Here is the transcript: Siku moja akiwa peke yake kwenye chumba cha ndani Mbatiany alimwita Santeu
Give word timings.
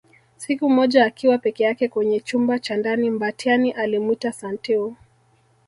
Siku 0.37 0.69
moja 0.69 1.05
akiwa 1.05 1.37
peke 1.37 1.63
yake 1.63 1.87
kwenye 1.87 2.19
chumba 2.19 2.59
cha 2.59 2.77
ndani 2.77 3.09
Mbatiany 3.09 3.71
alimwita 3.71 4.31
Santeu 4.31 4.95